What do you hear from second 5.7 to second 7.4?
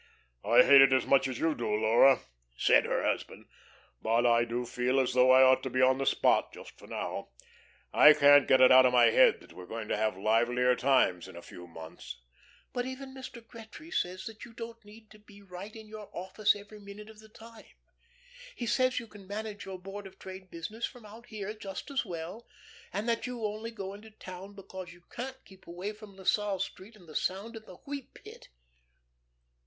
on the spot just for now.